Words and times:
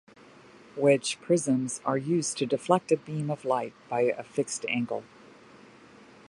Wedge 0.75 1.19
prisms 1.21 1.79
are 1.85 1.95
used 1.95 2.35
to 2.39 2.47
deflect 2.47 2.91
a 2.91 2.97
beam 2.97 3.29
of 3.29 3.45
light 3.45 3.75
by 3.87 4.01
a 4.01 4.23
fixed 4.23 4.65
angle. 4.67 5.03